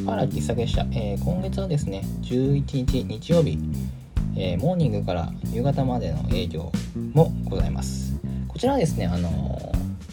[0.05, 3.57] パーラ喫茶結社、えー、今月はですね11日日曜日
[4.41, 6.71] えー、モーニングから夕方までの営業
[7.13, 8.17] もございます。
[8.47, 9.59] こちらはですねあの、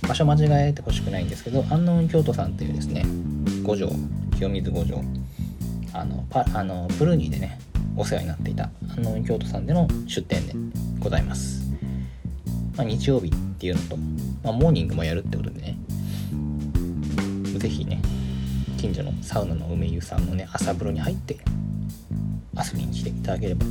[0.07, 3.05] 場所間違えてほしくないんですけど安納京都さんというですね
[3.65, 3.89] 五条
[4.37, 5.01] 清水五条
[5.93, 7.59] あのパあのプルーニーでね
[7.97, 10.55] お世話になっていた安納京都さんでの出店で
[10.99, 11.65] ございます、
[12.77, 13.97] まあ、日曜日っていうのと、
[14.45, 15.79] まあ、モーニングもやるってことでね。
[17.59, 18.01] ぜひね
[18.77, 21.39] 近所のサウナの梅湯さんのね朝風呂に入って
[22.55, 23.67] 遊びに来ていただければ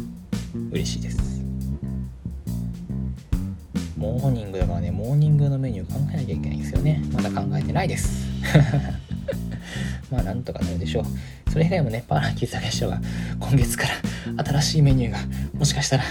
[0.72, 1.42] 嬉しいです。
[3.98, 7.02] モーニングだからねモーニングのメニュー考えなきゃいけないんですよね。
[7.14, 8.28] まだ考えてないです。
[10.12, 11.06] まあなんとかなるでしょう。
[11.56, 13.00] それ以外もねパーラー喫茶結社は
[13.39, 13.86] 今月か
[14.36, 15.20] ら新しいメニューが
[15.58, 16.04] もしかしたら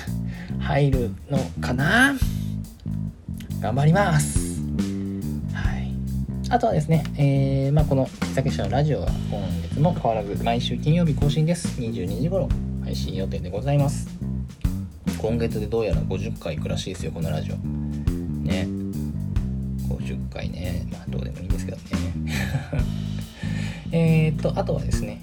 [0.58, 2.16] 入るのかな？
[3.60, 4.62] 頑張ります。
[5.52, 5.92] はい。
[6.48, 11.78] あとはですね、えー、まあ、この喫茶結社のラジオは今月も変わらず毎週金曜日更新です。
[11.78, 12.48] 22時頃
[12.82, 14.08] 配信予定でございます。
[15.18, 17.56] 今月でどうやら50回いくらしいですよこのラジオ。
[17.56, 18.66] ね。
[19.90, 20.86] 50回ね。
[20.90, 21.84] まあどうでもいいんですけどね。
[23.96, 25.22] えっとあとはですね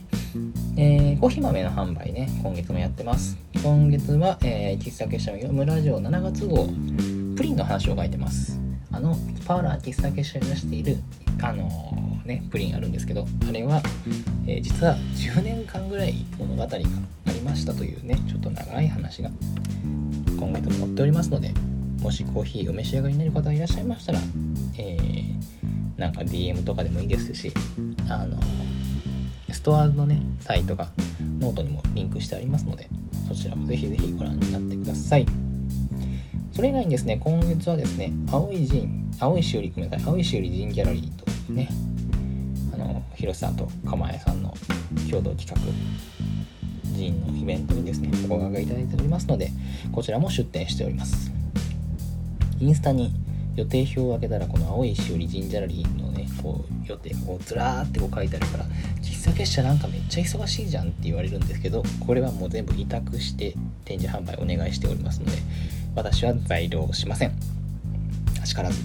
[0.78, 3.38] えー、コーヒー豆の販売ね今月もやってます。
[3.62, 6.68] 今月は、えー、喫茶結社の読むラジオ7月号
[7.36, 8.58] プリンの話を書いてます。
[8.90, 10.98] あのパーラー喫茶結社に出している
[11.42, 13.82] あのー、ねプリンあるんですけどあれは、
[14.48, 19.30] えー、実は10年間ぐらい物語がありましたというねちょっと長い話が
[20.40, 21.54] 今月も載っておりますので
[22.02, 24.20] もしコーヒーお召し上がりになる方がいらっしゃいましたら、
[24.78, 25.61] えー、
[26.02, 27.54] なんか DM とかでもいいですし
[28.10, 28.36] あの
[29.52, 30.90] ストアのねサイトが
[31.40, 32.90] ノートにもリンクしてありますので
[33.28, 35.28] そちらもぜひぜひご覧になってください。
[36.54, 41.70] それ以外にですね今月はですね青い陣青いしおりごめんなさい青いしおり陣ギャラリーとね
[42.74, 44.54] あの広瀬さんと釜江さんの
[45.10, 45.56] 共同企画
[46.84, 49.52] 人のイベントにですねお伺いいただいておりますので
[49.92, 51.32] こちらも出店しております。
[52.60, 53.14] インスタに
[53.56, 58.66] 予定表を開けたらこの青いしおりジンジャラリーのねこう予定こうずらーってこう書いてあるから
[59.02, 65.34] 喫茶結社なんかめっちゃ忙しいじゃんって言われるんですけどこれはもう全部委託して展示販売お願いしておりますので
[65.96, 67.34] 私は材料しません
[68.46, 68.82] しからず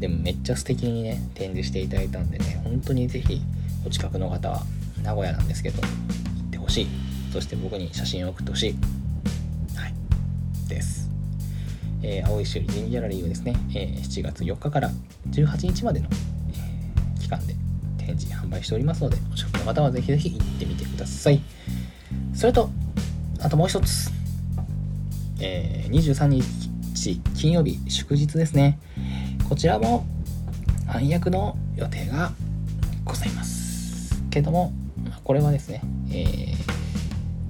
[0.00, 3.40] でもめっちゃ素敵にね展示していただいたんでね本当にぜひ
[3.86, 4.62] お近くの方は
[5.02, 8.76] 名古屋なんですけど行ってほしいそして僕に写真を送ってほしい。
[9.76, 9.94] はい。
[10.68, 11.07] です。
[12.02, 14.90] えー、青いしおりジンギャラリーはですね、えー、7月4日から
[15.30, 17.54] 18日までの、えー、期間で
[17.98, 21.40] 展示販売しておりますので、お近くの方はぜひぜひ行ってみてください。
[22.34, 22.70] それと、
[23.40, 24.10] あともう一つ、
[25.40, 28.78] えー、23日金曜日祝日ですね。
[29.48, 30.06] こちらも
[30.86, 32.32] 暗躍の予定が
[33.04, 34.22] ございます。
[34.30, 34.72] けども、
[35.24, 36.78] これはですね、えー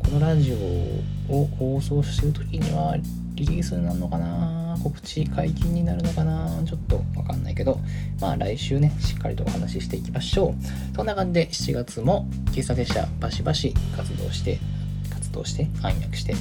[0.09, 2.97] このラジオを放送してる時には
[3.39, 4.77] リリースになるのかな？
[4.83, 6.49] 告知解禁になるのかな？
[6.67, 7.79] ちょっとわかんないけど、
[8.21, 10.97] まあ来週ね、しっかりとお話ししていきましょう。
[10.97, 14.59] そんな感じで7月も喫茶結社バシバシ活動して、
[15.11, 16.35] 活動して、暗躍して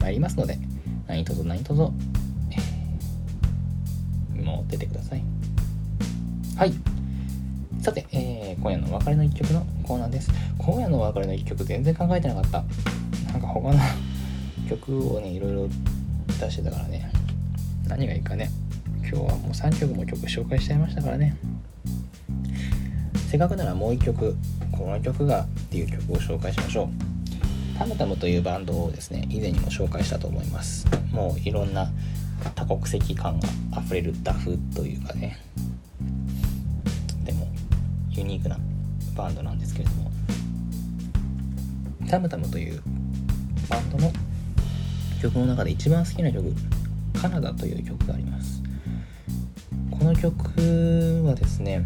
[0.00, 0.58] まいりますので、
[1.06, 1.92] 何卒何卒、も
[4.66, 5.22] う出てください。
[6.56, 6.74] はい。
[7.80, 10.30] さて、えー、今夜の別れの一曲のコーナーです。
[10.58, 12.64] 今夜のお別れの一曲全然考えてなかった。
[13.32, 13.80] なんか他の
[14.68, 15.68] 曲をね、いろいろ
[16.40, 17.10] 出してたからね、
[17.86, 18.50] 何がいいかね。
[19.00, 21.36] 今日はもう3曲も曲紹介しちゃいましたからね。
[23.28, 24.36] せっかくならもう1曲、
[24.72, 26.88] この曲がっていう曲を紹介しましょう。
[27.78, 30.86] タムタムというバンドをですね、以前にも紹介したと思います。
[31.12, 31.90] もういろんな
[32.54, 35.38] 多国籍感があふれるダフというかね
[37.24, 37.48] でも、
[38.10, 38.58] ユニークな
[39.16, 40.10] バンドなんですけれども
[42.08, 42.82] タムタムという
[43.68, 44.12] バンドの
[45.20, 46.54] 曲の中で一番好きな曲
[47.20, 48.62] 「カナダ」という曲があります。
[49.90, 51.84] この曲はですね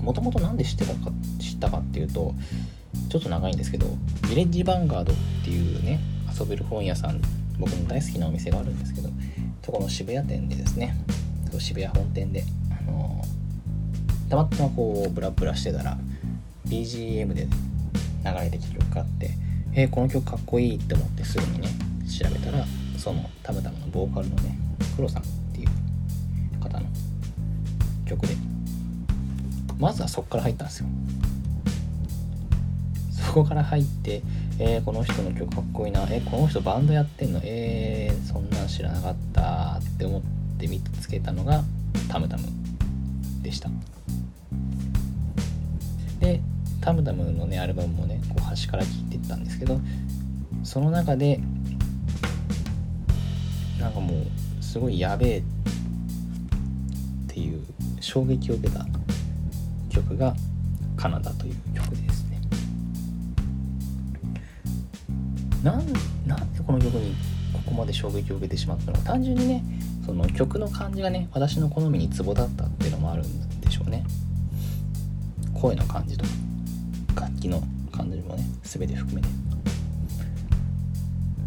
[0.00, 2.34] もともと何で知ってたか知ったかっていうと
[3.10, 3.86] ちょっと長いんですけど
[4.22, 6.00] ヴィレッジヴァンガードっていうね
[6.38, 7.20] 遊べる本屋さん
[7.58, 9.10] 僕の大好きなお店があるんですけど
[9.62, 10.96] そこの渋谷店でですね
[11.58, 13.22] 渋谷本店で、あの
[14.30, 15.98] たまたまこうブラブラしてたら
[16.66, 17.46] BGM で
[18.24, 19.30] 流れてきた曲があって
[19.72, 21.68] えー、この曲かっこいいって思ってすぐにね
[22.10, 22.64] 調べたら
[22.98, 24.58] そのたむたむのボーカルのね
[24.96, 25.68] 黒さんっていう
[26.62, 26.86] 方の
[28.06, 28.34] 曲で
[29.78, 30.86] まずはそこから入ったんですよ。
[33.10, 34.22] そこから入って
[34.58, 40.22] えー、この人の曲かっこいいなえー、この人バンドやってんのえー、そんなん知らなかったって思っ
[40.58, 41.62] て見つけたのが
[42.08, 42.44] タムタム
[43.40, 43.70] でした。
[46.18, 46.42] で
[46.82, 49.80] タムタムのねアルバムもねこう端から聴いてったんですけど
[50.62, 51.40] その中で
[53.80, 55.42] なんかもうすごいやべえっ
[57.28, 57.64] ていう
[58.00, 58.86] 衝撃を受けた
[59.88, 60.34] 曲が
[60.96, 62.40] 「カナダ」という曲ですね。
[65.64, 65.86] なん
[66.26, 67.14] なんでこの曲に
[67.52, 69.04] ここまで衝撃を受けてしまったのか。
[69.04, 69.64] 単純にね
[70.04, 74.04] その曲の感じがね私の好みにツボだったっていうのもあるんでしょうね。
[75.54, 76.24] 声の感じと
[77.14, 77.62] か楽器の
[77.92, 79.28] 感じもね全て含めて。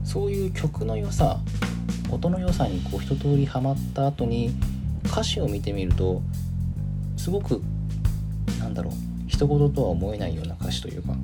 [0.04, 1.40] そういう曲の良さ
[2.14, 4.52] 音の良さにこう一通りハマった後に
[5.06, 6.22] 歌詞を見てみると
[7.18, 7.62] すごく
[8.60, 8.94] なんだろう
[9.28, 11.16] 人事とは思えないような歌詞というか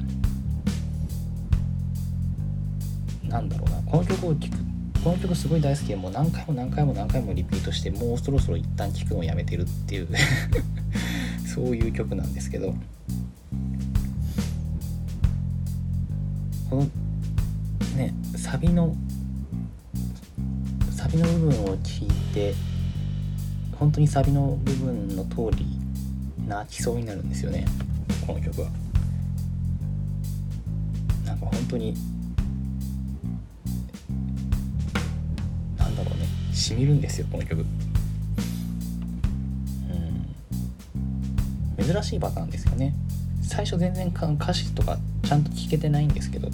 [3.23, 4.57] なんだろうなこの曲を聴く
[5.03, 10.09] この曲すごい大好きでもう何回も何回も何回もリピートしてもうそろそろ一旦聴くのをやめてるっていう
[11.45, 12.73] そういう曲なんですけど
[16.69, 16.83] この
[17.95, 18.95] ねサビの
[21.09, 22.53] ビの部分を聞いて
[23.77, 25.65] 本当にサビの部分の通り
[26.47, 27.65] 泣きそうになるんですよね
[28.25, 28.69] この曲は。
[31.25, 31.93] なんか本当に
[35.77, 37.65] なんだろうねしみるんですよこの曲。
[41.77, 41.83] うん。
[41.83, 42.93] 珍しいパターンですよね。
[43.41, 46.49] 最初全然歌詞とかちゃんと聞けてないんですけど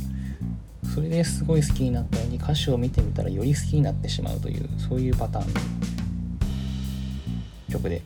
[0.96, 5.60] それですごい好きになったのに歌詞を見てみたらより好きになってしまうというそういうパターンの
[7.70, 8.02] 曲で。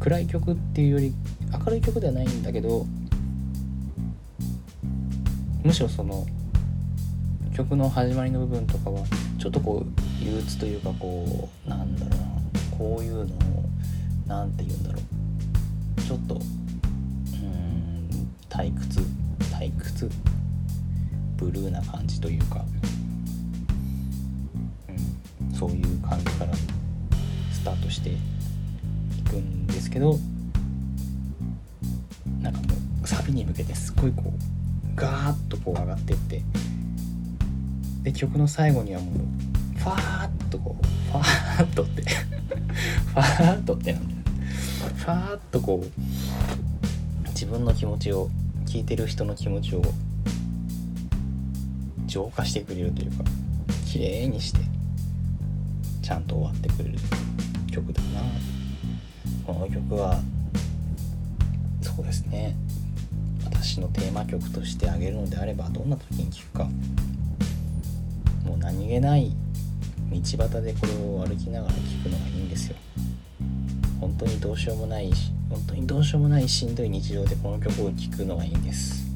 [0.00, 1.12] 暗い曲っていうより
[1.52, 2.86] 明るい曲ではないんだけど
[5.62, 6.26] むしろその
[7.54, 9.04] 曲の始まりの部分とかは
[9.38, 13.26] ちょっとこう憂鬱というかこうなんだろうなこういうのを
[14.26, 16.00] 何て言うんだろう。
[16.00, 18.08] ちょっとうん
[18.48, 19.00] 退屈
[19.52, 20.10] 退屈。
[21.40, 22.64] ブルーな感じというか、
[24.88, 26.54] うん、そういう感じから
[27.52, 28.16] スタートしてい
[29.28, 30.18] くんですけど。
[32.42, 32.66] なんかも
[33.04, 34.32] うサビに向けてすごいこう
[34.94, 36.42] ガーッとこう上がってって。
[38.02, 42.02] で曲の最後にはもうファーッとこうファーッとって。
[43.12, 44.20] ファーッとってなんだよ。
[44.96, 48.30] ファーッとこう自分の気持ちを
[48.66, 49.82] 聴いてる人の気持ちを
[52.10, 53.24] 浄化してくれるというか
[53.86, 54.58] 綺麗にして
[56.02, 56.98] ちゃんと終わってくれる
[57.70, 58.22] 曲だな。
[59.46, 60.20] この曲は
[61.80, 62.56] そうですね。
[63.44, 66.64] 私のテーマ曲としてあげるのであればどんな時に聴くか。
[68.44, 69.30] もう何気ない
[70.10, 72.76] 道端でこれを歩きながら聴くのがいいんですよ。
[74.00, 75.12] 本当にどうしようもない
[75.48, 79.09] 本当にどうしようもないしんどい日常でこの曲を聴くのがいいんです。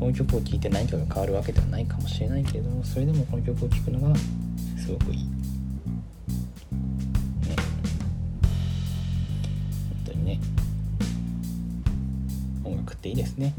[0.00, 5.18] この曲を聴いて何かが変わるわけではないかもしれないけれどもそれでもこの曲を聴くのがすごくいい。
[5.18, 5.26] ね。
[9.90, 10.40] 本当にね
[12.64, 13.52] 音楽っていいですね。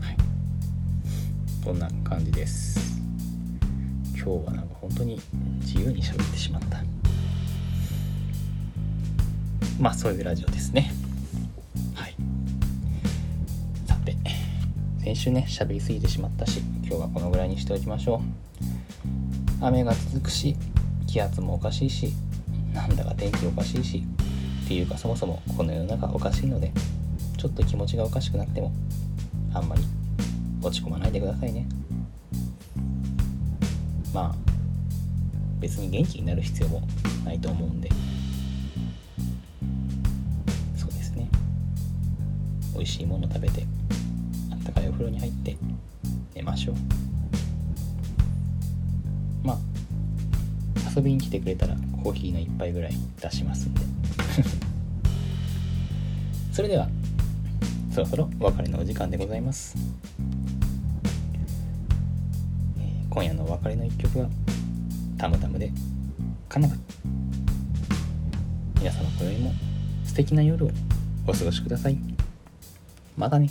[0.00, 0.16] はい。
[1.64, 3.00] こんな感じです。
[4.16, 5.20] 今日はなんか本当に
[5.60, 6.82] 自由に喋ってしまった。
[9.78, 10.92] まあそういうラジオですね。
[15.02, 19.64] 先週ね喋りすぎてしまったし今日はこのぐらいにしておきましょう。
[19.64, 20.56] 雨が続くし
[21.06, 22.12] 気圧もおかしいし
[22.74, 24.04] なんだか天気おかしいし
[24.64, 26.70] っていうかそもそもこの世の中おかしいので
[27.38, 28.72] ちょっと気持ちがおかしくなっても
[29.54, 29.82] あんまり
[30.62, 31.66] 落ち込まないでくださいね。
[34.12, 34.34] まあ
[35.60, 36.82] 別に元気になる必要も
[37.24, 37.88] ないと思うんで。
[40.76, 41.26] そうですね。
[42.74, 43.64] 美味しいもの食べて
[44.90, 45.56] お風呂に入って
[46.34, 46.74] 寝ましょう。
[49.46, 49.58] まあ
[50.94, 53.80] 遊びに来てくれたらコーヒーの一杯ぐらい出しますんで。
[56.52, 56.88] それでは
[57.92, 59.76] そろそろお別れのお時間でございます、
[63.08, 64.28] 今夜のお別れの一曲は
[65.16, 65.70] 「タムタム」で
[66.48, 66.74] 「カナダ」
[68.80, 69.52] 皆様今宵も
[70.04, 70.70] 素敵な夜を
[71.28, 71.96] お過ごしください。
[73.16, 73.48] またね。